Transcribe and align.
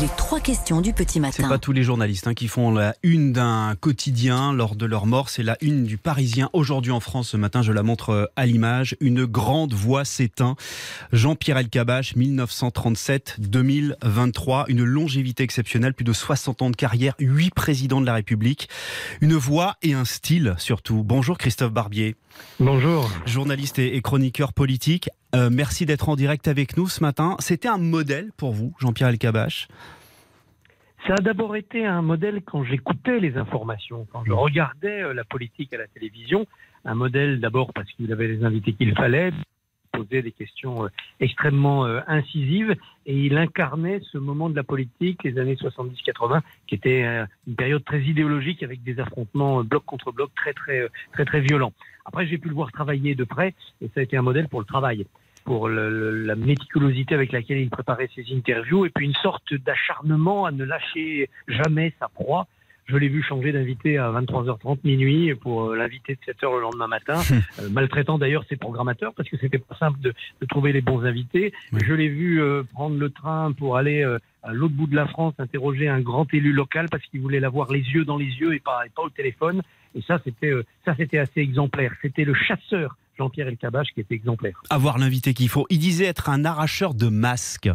Les 0.00 0.08
trois 0.16 0.40
questions 0.40 0.80
du 0.80 0.92
petit 0.92 1.14
C'est 1.14 1.20
matin. 1.20 1.48
pas 1.48 1.58
tous 1.58 1.70
les 1.70 1.84
journalistes 1.84 2.26
hein, 2.26 2.34
qui 2.34 2.48
font 2.48 2.72
la 2.72 2.96
une 3.04 3.32
d'un 3.32 3.76
quotidien 3.78 4.52
lors 4.52 4.74
de 4.74 4.86
leur 4.86 5.06
mort. 5.06 5.28
C'est 5.28 5.44
la 5.44 5.56
une 5.60 5.84
du 5.84 5.98
Parisien 5.98 6.50
aujourd'hui 6.52 6.90
en 6.90 6.98
France. 6.98 7.28
Ce 7.28 7.36
matin, 7.36 7.62
je 7.62 7.70
la 7.70 7.84
montre 7.84 8.10
euh, 8.10 8.26
à 8.34 8.44
l'image. 8.44 8.96
Une 9.00 9.24
grande 9.24 9.72
voix 9.72 10.04
s'éteint. 10.04 10.56
Jean-Pierre 11.12 11.58
Elkabbach, 11.58 12.16
1937-2023. 12.16 14.64
Une 14.66 14.82
longévité 14.82 15.44
exceptionnelle, 15.44 15.94
plus 15.94 16.02
de 16.04 16.12
60 16.12 16.62
ans 16.62 16.70
de 16.70 16.76
carrière, 16.76 17.14
huit 17.20 17.54
présidents 17.54 18.00
de 18.00 18.06
la 18.06 18.14
République. 18.14 18.68
Une 19.20 19.34
voix 19.34 19.76
et 19.82 19.94
un 19.94 20.04
style 20.04 20.56
surtout. 20.58 21.04
Bonjour 21.04 21.38
Christophe 21.38 21.72
Barbier, 21.72 22.16
Bonjour. 22.58 23.08
journaliste 23.26 23.78
et 23.78 23.94
et 23.94 24.02
chroniqueur 24.02 24.52
politique. 24.52 25.08
Euh, 25.34 25.50
merci 25.50 25.84
d'être 25.84 26.08
en 26.08 26.14
direct 26.14 26.46
avec 26.46 26.76
nous 26.76 26.86
ce 26.86 27.02
matin. 27.02 27.36
C'était 27.40 27.68
un 27.68 27.78
modèle 27.78 28.30
pour 28.36 28.52
vous, 28.52 28.72
Jean-Pierre 28.78 29.08
Elkabbach 29.08 29.66
Ça 31.08 31.14
a 31.14 31.22
d'abord 31.22 31.56
été 31.56 31.84
un 31.84 32.02
modèle 32.02 32.42
quand 32.44 32.62
j'écoutais 32.62 33.18
les 33.18 33.36
informations, 33.36 34.06
quand 34.12 34.24
je 34.24 34.32
regardais 34.32 35.02
euh, 35.02 35.12
la 35.12 35.24
politique 35.24 35.72
à 35.74 35.78
la 35.78 35.88
télévision. 35.88 36.46
Un 36.84 36.94
modèle 36.94 37.40
d'abord 37.40 37.72
parce 37.72 37.90
qu'il 37.92 38.12
avait 38.12 38.28
les 38.28 38.44
invités 38.44 38.74
qu'il 38.74 38.94
fallait, 38.94 39.32
posait 39.92 40.22
des 40.22 40.30
questions 40.30 40.84
euh, 40.84 40.88
extrêmement 41.18 41.84
incisives 42.06 42.76
et 43.06 43.16
il 43.16 43.36
incarnait 43.36 44.00
ce 44.12 44.18
moment 44.18 44.48
de 44.50 44.56
la 44.56 44.62
politique, 44.62 45.24
les 45.24 45.38
années 45.38 45.56
70-80, 45.56 46.42
qui 46.66 46.74
était 46.76 47.02
une 47.46 47.56
période 47.56 47.84
très 47.84 48.02
idéologique 48.02 48.62
avec 48.62 48.82
des 48.82 49.00
affrontements 49.00 49.64
bloc 49.64 49.84
contre 49.84 50.12
bloc 50.12 50.30
très 50.36 50.52
très 50.52 50.80
euh, 50.80 50.88
très 51.12 51.24
très 51.24 51.40
violents. 51.40 51.72
Après, 52.04 52.26
j'ai 52.26 52.38
pu 52.38 52.48
le 52.48 52.54
voir 52.54 52.70
travailler 52.70 53.14
de 53.14 53.24
près 53.24 53.54
et 53.80 53.88
ça 53.94 54.00
a 54.00 54.02
été 54.02 54.16
un 54.16 54.22
modèle 54.22 54.48
pour 54.48 54.60
le 54.60 54.66
travail. 54.66 55.06
Pour 55.44 55.68
le- 55.68 55.90
le- 55.90 56.24
la 56.24 56.34
méticulosité 56.36 57.14
avec 57.14 57.32
laquelle 57.32 57.58
il 57.58 57.70
préparait 57.70 58.08
ses 58.14 58.24
interviews 58.34 58.86
et 58.86 58.90
puis 58.90 59.06
une 59.06 59.14
sorte 59.14 59.52
d'acharnement 59.54 60.46
à 60.46 60.50
ne 60.52 60.64
lâcher 60.64 61.28
jamais 61.48 61.92
sa 62.00 62.08
proie. 62.08 62.46
Je 62.86 62.98
l'ai 62.98 63.08
vu 63.08 63.22
changer 63.22 63.50
d'invité 63.52 63.96
à 63.96 64.10
23h30 64.10 64.78
minuit 64.84 65.34
pour 65.34 65.70
euh, 65.70 65.76
l'inviter 65.76 66.16
de 66.16 66.32
7h 66.32 66.54
le 66.54 66.60
lendemain 66.60 66.86
matin, 66.86 67.18
euh, 67.60 67.68
maltraitant 67.70 68.18
d'ailleurs 68.18 68.44
ses 68.46 68.56
programmateurs 68.56 69.14
parce 69.14 69.26
que 69.30 69.38
c'était 69.38 69.58
pas 69.58 69.74
simple 69.76 69.98
de, 70.00 70.12
de 70.42 70.46
trouver 70.46 70.72
les 70.72 70.82
bons 70.82 71.02
invités. 71.04 71.52
Oui. 71.72 71.80
Je 71.86 71.94
l'ai 71.94 72.08
vu 72.08 72.42
euh, 72.42 72.62
prendre 72.74 72.98
le 72.98 73.08
train 73.08 73.52
pour 73.52 73.78
aller 73.78 74.02
euh, 74.02 74.18
à 74.42 74.52
l'autre 74.52 74.74
bout 74.74 74.86
de 74.86 74.96
la 74.96 75.06
France 75.06 75.32
interroger 75.38 75.88
un 75.88 76.00
grand 76.00 76.32
élu 76.34 76.52
local 76.52 76.88
parce 76.90 77.02
qu'il 77.06 77.20
voulait 77.22 77.40
l'avoir 77.40 77.72
les 77.72 77.80
yeux 77.80 78.04
dans 78.04 78.18
les 78.18 78.26
yeux 78.26 78.54
et 78.54 78.60
pas, 78.60 78.84
et 78.84 78.90
pas 78.90 79.02
au 79.02 79.08
téléphone. 79.10 79.62
Et 79.94 80.02
ça, 80.02 80.20
c'était 80.22 80.50
euh, 80.52 80.62
ça, 80.84 80.94
c'était 80.94 81.18
assez 81.18 81.40
exemplaire. 81.40 81.94
C'était 82.02 82.24
le 82.24 82.34
chasseur 82.34 82.98
Jean-Pierre 83.18 83.48
Elkabbach 83.48 83.88
qui 83.94 84.00
était 84.00 84.14
exemplaire. 84.14 84.62
avoir 84.70 84.98
l'invité 84.98 85.34
qu'il 85.34 85.48
faut. 85.48 85.66
Il 85.70 85.78
disait 85.78 86.06
être 86.06 86.28
un 86.28 86.44
arracheur 86.44 86.94
de 86.94 87.08
masques. 87.08 87.70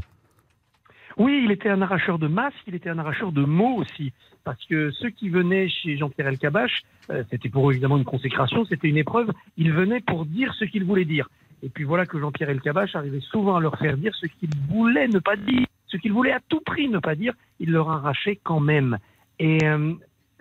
Oui, 1.17 1.41
il 1.43 1.51
était 1.51 1.69
un 1.69 1.81
arracheur 1.81 2.17
de 2.17 2.27
masques, 2.27 2.63
il 2.67 2.75
était 2.75 2.89
un 2.89 2.97
arracheur 2.97 3.31
de 3.31 3.43
mots 3.43 3.75
aussi. 3.75 4.13
Parce 4.45 4.63
que 4.65 4.91
ceux 4.91 5.09
qui 5.09 5.29
venaient 5.29 5.67
chez 5.67 5.97
Jean-Pierre 5.97 6.27
Elkabbach, 6.27 6.71
euh, 7.09 7.23
c'était 7.29 7.49
pour 7.49 7.69
eux 7.69 7.73
évidemment 7.73 7.97
une 7.97 8.05
consécration, 8.05 8.65
c'était 8.65 8.87
une 8.87 8.97
épreuve, 8.97 9.31
ils 9.57 9.71
venaient 9.71 9.99
pour 9.99 10.25
dire 10.25 10.53
ce 10.53 10.65
qu'ils 10.65 10.85
voulaient 10.85 11.05
dire. 11.05 11.29
Et 11.61 11.69
puis 11.69 11.83
voilà 11.83 12.05
que 12.05 12.19
Jean-Pierre 12.19 12.49
Elkabbach 12.49 12.95
arrivait 12.95 13.19
souvent 13.19 13.57
à 13.57 13.59
leur 13.59 13.77
faire 13.77 13.97
dire 13.97 14.15
ce 14.15 14.27
qu'ils 14.27 14.49
voulaient 14.69 15.09
ne 15.09 15.19
pas 15.19 15.35
dire, 15.35 15.67
ce 15.87 15.97
qu'ils 15.97 16.13
voulaient 16.13 16.31
à 16.31 16.39
tout 16.47 16.61
prix 16.61 16.87
ne 16.87 16.99
pas 16.99 17.15
dire, 17.15 17.33
il 17.59 17.71
leur 17.71 17.89
arrachait 17.89 18.39
quand 18.41 18.61
même. 18.61 18.97
Et 19.39 19.57
euh, 19.65 19.93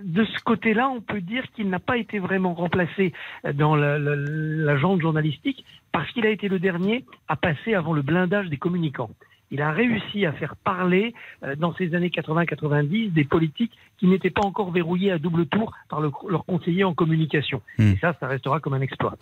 de 0.02 0.24
ce 0.24 0.38
côté-là, 0.44 0.88
on 0.88 1.00
peut 1.00 1.20
dire 1.20 1.44
qu'il 1.52 1.68
n'a 1.68 1.80
pas 1.80 1.96
été 1.96 2.18
vraiment 2.18 2.54
remplacé 2.54 3.12
dans 3.54 3.74
la, 3.74 3.98
la, 3.98 4.76
journalistique 4.76 5.64
parce 5.92 6.10
qu'il 6.12 6.26
a 6.26 6.30
été 6.30 6.48
le 6.48 6.58
dernier 6.58 7.04
à 7.26 7.36
passer 7.36 7.74
avant 7.74 7.92
le 7.92 8.02
blindage 8.02 8.48
des 8.48 8.58
communicants. 8.58 9.10
Il 9.50 9.62
a 9.62 9.72
réussi 9.72 10.26
à 10.26 10.32
faire 10.32 10.56
parler 10.56 11.14
euh, 11.42 11.56
dans 11.56 11.74
ces 11.74 11.94
années 11.94 12.10
80-90 12.10 13.12
des 13.12 13.24
politiques 13.24 13.72
qui 13.98 14.06
n'étaient 14.06 14.30
pas 14.30 14.42
encore 14.42 14.70
verrouillés 14.70 15.10
à 15.10 15.18
double 15.18 15.46
tour 15.46 15.72
par 15.88 16.00
le- 16.00 16.10
leurs 16.28 16.44
conseillers 16.44 16.84
en 16.84 16.94
communication. 16.94 17.62
Hmm. 17.78 17.92
Et 17.92 17.98
ça, 18.00 18.14
ça 18.20 18.26
restera 18.28 18.60
comme 18.60 18.74
un 18.74 18.80
exploit. 18.80 19.14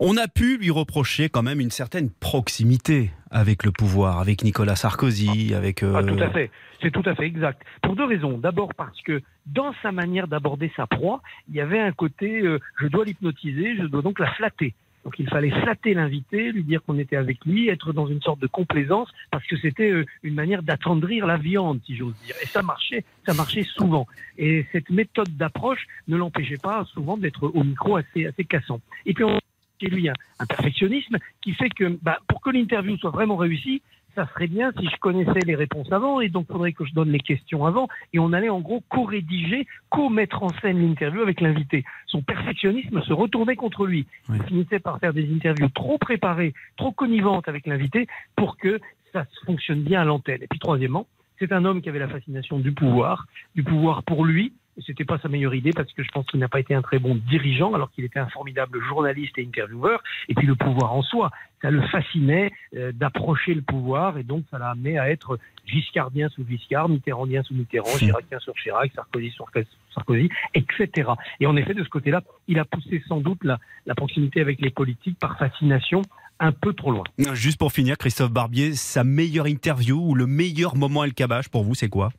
On 0.00 0.16
a 0.16 0.26
pu 0.26 0.56
lui 0.58 0.70
reprocher 0.70 1.28
quand 1.28 1.42
même 1.42 1.60
une 1.60 1.70
certaine 1.70 2.10
proximité 2.10 3.10
avec 3.30 3.64
le 3.64 3.70
pouvoir, 3.72 4.18
avec 4.20 4.42
Nicolas 4.44 4.76
Sarkozy, 4.76 5.54
avec... 5.54 5.82
euh, 5.82 5.94
Ah, 5.96 6.02
tout 6.02 6.20
à 6.22 6.30
fait. 6.30 6.50
C'est 6.82 6.90
tout 6.90 7.02
à 7.06 7.14
fait 7.14 7.24
exact. 7.26 7.62
Pour 7.82 7.96
deux 7.96 8.04
raisons. 8.04 8.38
D'abord 8.38 8.74
parce 8.74 9.00
que 9.02 9.22
dans 9.46 9.72
sa 9.82 9.92
manière 9.92 10.28
d'aborder 10.28 10.70
sa 10.76 10.86
proie, 10.86 11.22
il 11.48 11.54
y 11.54 11.60
avait 11.60 11.78
un 11.80 11.92
côté 11.92 12.40
euh, 12.42 12.58
je 12.80 12.86
dois 12.88 13.04
l'hypnotiser, 13.04 13.76
je 13.76 13.84
dois 13.84 14.02
donc 14.02 14.18
la 14.18 14.30
flatter. 14.34 14.74
Donc 15.04 15.18
il 15.18 15.28
fallait 15.28 15.50
flatter 15.50 15.94
l'invité, 15.94 16.52
lui 16.52 16.64
dire 16.64 16.82
qu'on 16.82 16.98
était 16.98 17.16
avec 17.16 17.44
lui, 17.44 17.68
être 17.68 17.92
dans 17.92 18.06
une 18.06 18.22
sorte 18.22 18.40
de 18.40 18.46
complaisance, 18.46 19.10
parce 19.30 19.46
que 19.46 19.56
c'était 19.56 19.90
euh, 19.90 20.06
une 20.22 20.34
manière 20.34 20.62
d'attendrir 20.62 21.26
la 21.26 21.36
viande, 21.36 21.80
si 21.84 21.94
j'ose 21.96 22.14
dire. 22.24 22.34
Et 22.42 22.46
ça 22.46 22.62
marchait, 22.62 23.04
ça 23.26 23.34
marchait 23.34 23.64
souvent. 23.64 24.06
Et 24.38 24.66
cette 24.72 24.90
méthode 24.90 25.36
d'approche 25.36 25.86
ne 26.08 26.16
l'empêchait 26.16 26.58
pas 26.58 26.84
souvent 26.86 27.16
d'être 27.16 27.50
au 27.54 27.64
micro 27.64 27.96
assez, 27.96 28.26
assez 28.26 28.44
cassant. 28.44 28.80
Et 29.04 29.12
puis 29.12 29.24
on 29.24 29.38
chez 29.80 29.88
lui 29.88 30.08
un, 30.08 30.46
perfectionnisme 30.46 31.18
qui 31.40 31.52
fait 31.52 31.70
que 31.70 31.98
bah, 32.02 32.18
pour 32.28 32.40
que 32.40 32.50
l'interview 32.50 32.96
soit 32.96 33.10
vraiment 33.10 33.36
réussie, 33.36 33.82
ça 34.14 34.26
serait 34.28 34.46
bien 34.46 34.72
si 34.78 34.86
je 34.86 34.96
connaissais 34.98 35.40
les 35.44 35.54
réponses 35.54 35.90
avant, 35.92 36.20
et 36.20 36.28
donc 36.28 36.46
il 36.48 36.52
faudrait 36.52 36.72
que 36.72 36.84
je 36.84 36.94
donne 36.94 37.10
les 37.10 37.20
questions 37.20 37.66
avant, 37.66 37.88
et 38.12 38.18
on 38.18 38.32
allait 38.32 38.48
en 38.48 38.60
gros 38.60 38.82
co-rédiger, 38.88 39.66
co-mettre 39.90 40.42
en 40.42 40.50
scène 40.60 40.80
l'interview 40.80 41.20
avec 41.20 41.40
l'invité. 41.40 41.84
Son 42.06 42.22
perfectionnisme 42.22 43.02
se 43.02 43.12
retournait 43.12 43.56
contre 43.56 43.86
lui. 43.86 44.06
Oui. 44.28 44.36
Il 44.40 44.42
finissait 44.44 44.78
par 44.78 44.98
faire 44.98 45.12
des 45.12 45.32
interviews 45.32 45.68
trop 45.68 45.98
préparées, 45.98 46.54
trop 46.76 46.92
connivantes 46.92 47.48
avec 47.48 47.66
l'invité, 47.66 48.06
pour 48.36 48.56
que 48.56 48.80
ça 49.12 49.26
fonctionne 49.46 49.82
bien 49.82 50.02
à 50.02 50.04
l'antenne. 50.04 50.42
Et 50.42 50.46
puis 50.48 50.58
troisièmement, 50.58 51.06
c'est 51.38 51.52
un 51.52 51.64
homme 51.64 51.82
qui 51.82 51.88
avait 51.88 51.98
la 51.98 52.08
fascination 52.08 52.58
du 52.58 52.72
pouvoir, 52.72 53.26
du 53.54 53.62
pouvoir 53.62 54.02
pour 54.04 54.24
lui, 54.24 54.52
c'était 54.84 55.04
pas 55.04 55.18
sa 55.18 55.28
meilleure 55.28 55.54
idée 55.54 55.72
parce 55.72 55.92
que 55.92 56.02
je 56.02 56.10
pense 56.10 56.26
qu'il 56.26 56.40
n'a 56.40 56.48
pas 56.48 56.60
été 56.60 56.74
un 56.74 56.82
très 56.82 56.98
bon 56.98 57.14
dirigeant 57.14 57.74
alors 57.74 57.90
qu'il 57.90 58.04
était 58.04 58.18
un 58.18 58.28
formidable 58.28 58.80
journaliste 58.82 59.38
et 59.38 59.44
intervieweur. 59.44 60.02
Et 60.28 60.34
puis 60.34 60.46
le 60.46 60.54
pouvoir 60.54 60.92
en 60.92 61.02
soi, 61.02 61.30
ça 61.62 61.70
le 61.70 61.82
fascinait 61.88 62.50
euh, 62.76 62.92
d'approcher 62.92 63.54
le 63.54 63.62
pouvoir 63.62 64.18
et 64.18 64.22
donc 64.22 64.44
ça 64.50 64.58
l'a 64.58 64.70
amené 64.70 64.98
à 64.98 65.10
être 65.10 65.38
giscardien 65.64 66.28
sous 66.28 66.44
Giscard, 66.46 66.88
mitterrandien 66.88 67.42
sous 67.42 67.54
Mitterrand, 67.54 67.96
chiracien 67.96 68.38
sur 68.38 68.54
Chirac, 68.54 68.92
Sarkozy 68.94 69.30
sur 69.30 69.46
Sarkozy, 69.94 70.28
etc. 70.54 71.10
Et 71.40 71.46
en 71.46 71.56
effet, 71.56 71.74
de 71.74 71.82
ce 71.82 71.88
côté-là, 71.88 72.22
il 72.48 72.58
a 72.58 72.64
poussé 72.64 73.02
sans 73.08 73.20
doute 73.20 73.42
la, 73.44 73.58
la 73.86 73.94
proximité 73.94 74.40
avec 74.40 74.60
les 74.60 74.70
politiques 74.70 75.18
par 75.18 75.38
fascination 75.38 76.02
un 76.40 76.52
peu 76.52 76.72
trop 76.72 76.90
loin. 76.90 77.04
Juste 77.32 77.58
pour 77.58 77.72
finir, 77.72 77.96
Christophe 77.96 78.32
Barbier, 78.32 78.74
sa 78.74 79.04
meilleure 79.04 79.46
interview 79.46 79.98
ou 79.98 80.14
le 80.14 80.26
meilleur 80.26 80.76
moment 80.76 81.04
Elkabbach 81.04 81.48
pour 81.48 81.62
vous, 81.64 81.74
c'est 81.74 81.88
quoi? 81.88 82.10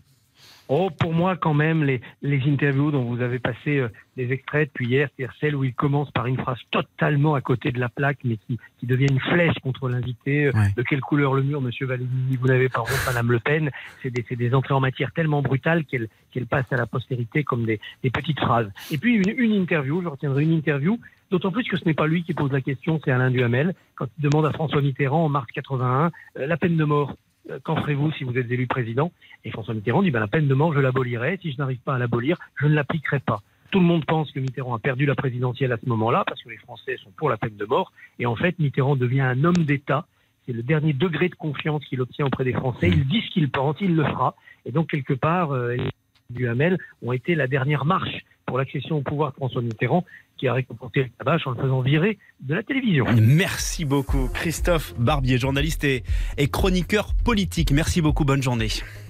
Oh, 0.68 0.90
pour 0.90 1.14
moi, 1.14 1.36
quand 1.36 1.54
même, 1.54 1.84
les, 1.84 2.02
les 2.22 2.42
interviews 2.48 2.90
dont 2.92 3.04
vous 3.04 3.22
avez 3.22 3.38
passé 3.40 3.78
euh, 3.78 3.90
des 4.18 4.32
extraits 4.32 4.70
depuis 4.70 4.88
hier, 4.88 5.10
c'est-à-dire 5.16 5.36
celle 5.40 5.56
où 5.56 5.64
il 5.64 5.74
commence 5.74 6.10
par 6.12 6.26
une 6.26 6.38
phrase 6.38 6.58
totalement 6.72 7.36
à 7.36 7.42
côté 7.42 7.72
de 7.72 7.80
la 7.80 7.90
plaque, 7.90 8.20
mais 8.24 8.38
qui, 8.38 8.58
qui 8.80 8.88
devient 8.88 9.08
une 9.12 9.20
flèche 9.20 9.60
contre 9.62 9.90
l'invité. 9.90 10.46
Euh, 10.48 10.52
Ouais. 10.56 10.72
De 10.78 10.84
quelle 10.84 11.02
couleur 11.02 11.34
le 11.34 11.44
mur, 11.44 11.60
monsieur 11.60 11.86
Valéry 11.86 12.08
Vous 12.40 12.48
n'avez 12.48 12.70
pas 12.70 12.80
honte, 12.82 13.04
madame 13.06 13.30
Le 13.32 13.40
Pen. 13.40 13.70
C'est 14.02 14.10
des, 14.10 14.24
c'est 14.30 14.38
des 14.38 14.54
entrées 14.56 14.74
en 14.74 14.80
matière 14.80 15.12
tellement 15.12 15.42
brutales 15.42 15.84
qu'elles 15.84 16.08
qu'elles 16.32 16.46
passent 16.46 16.72
à 16.72 16.78
la 16.78 16.86
postérité 16.86 17.44
comme 17.44 17.66
des, 17.66 17.80
des 18.04 18.10
petites 18.10 18.40
phrases. 18.40 18.70
Et 18.92 18.98
puis, 18.98 19.16
une, 19.16 19.34
une 19.38 19.52
interview, 19.54 20.02
je 20.02 20.08
retiendrai 20.08 20.44
une 20.44 20.52
interview, 20.54 21.00
d'autant 21.32 21.52
plus 21.52 21.64
que 21.64 21.78
ce 21.78 21.86
n'est 21.86 21.94
pas 21.94 22.08
lui 22.08 22.24
qui 22.24 22.34
pose 22.34 22.52
la 22.52 22.62
question, 22.62 23.00
c'est 23.04 23.12
Alain 23.12 23.32
Duhamel, 23.32 23.74
quand 23.96 24.08
il 24.18 24.22
demande 24.30 24.46
à 24.46 24.52
François 24.52 24.82
Mitterrand 24.82 25.26
en 25.26 25.30
mars 25.30 25.48
81 25.54 26.12
euh, 26.38 26.48
la 26.48 26.58
peine 26.58 26.78
de 26.78 26.84
mort. 26.84 27.16
Euh, 27.50 27.60
Qu'en 27.64 27.76
ferez-vous 27.76 28.12
si 28.14 28.24
vous 28.24 28.38
êtes 28.38 28.50
élu 28.50 28.68
président? 28.68 29.12
Et 29.44 29.52
François 29.52 29.74
Mitterrand 29.74 30.04
dit 30.04 30.12
ben, 30.12 30.20
la 30.20 30.28
peine 30.28 30.48
de 30.48 30.54
mort, 30.54 30.74
je 30.74 30.80
l'abolirai. 30.80 31.40
Si 31.42 31.52
je 31.52 31.58
n'arrive 31.58 31.80
pas 31.80 31.96
à 31.96 31.98
l'abolir, 31.98 32.38
je 32.56 32.68
ne 32.68 32.74
l'appliquerai 32.74 33.20
pas. 33.20 33.42
Tout 33.72 33.80
le 33.80 33.86
monde 33.86 34.06
pense 34.06 34.32
que 34.32 34.40
Mitterrand 34.40 34.76
a 34.76 34.80
perdu 34.80 35.06
la 35.06 35.16
présidentielle 35.16 35.72
à 35.72 35.78
ce 35.78 35.88
moment-là 35.90 36.24
parce 36.28 36.42
que 36.42 36.50
les 36.50 36.58
Français 36.58 36.98
sont 37.04 37.12
pour 37.18 37.30
la 37.30 37.38
peine 37.38 37.56
de 37.58 37.66
mort. 37.66 37.92
Et 38.20 38.26
en 38.26 38.36
fait, 38.36 38.58
Mitterrand 38.60 38.96
devient 38.96 39.22
un 39.22 39.44
homme 39.44 39.66
d'État. 39.66 40.06
C'est 40.46 40.54
le 40.54 40.64
dernier 40.64 40.94
degré 40.94 41.30
de 41.30 41.36
confiance 41.36 41.84
qu'il 41.86 42.02
obtient 42.02 42.26
auprès 42.26 42.44
des 42.44 42.54
Français. 42.54 42.88
Il 42.90 43.08
dit 43.08 43.22
ce 43.22 43.32
qu'il 43.32 43.50
pense, 43.50 43.76
il 43.82 43.96
le 43.96 44.04
fera. 44.04 44.36
Et 44.66 44.72
donc, 44.72 44.90
quelque 44.90 45.14
part, 45.14 45.52
euh, 45.52 45.76
les 45.76 45.90
Duhamel 46.30 46.78
ont 47.02 47.12
été 47.12 47.36
la 47.36 47.48
dernière 47.48 47.86
marche 47.86 48.24
pour 48.56 48.60
l'accession 48.60 48.96
au 49.00 49.02
pouvoir 49.02 49.32
de 49.32 49.36
François 49.36 49.62
Mitterrand, 49.62 50.06
qui 50.38 50.48
a 50.48 50.54
récompensé 50.54 51.04
le 51.04 51.10
tabac 51.18 51.40
en 51.46 51.52
le 51.52 51.58
faisant 51.58 51.82
virer 51.82 52.18
de 52.40 52.56
la 52.56 52.64
télévision. 52.64 53.06
Merci 53.22 53.84
beaucoup, 53.84 54.30
Christophe 54.34 54.94
Barbier, 54.98 55.38
journaliste 55.38 55.84
et, 55.84 56.04
et 56.38 56.48
chroniqueur 56.48 57.14
politique. 57.26 57.72
Merci 57.72 58.02
beaucoup, 58.02 58.24
bonne 58.24 58.42
journée. 58.42 58.70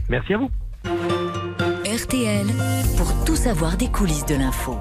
Merci 0.09 0.33
à 0.33 0.37
vous. 0.39 0.49
RTL 1.85 2.47
pour 2.97 3.23
tout 3.23 3.35
savoir 3.35 3.77
des 3.77 3.91
coulisses 3.91 4.25
de 4.25 4.33
l'info. 4.33 4.79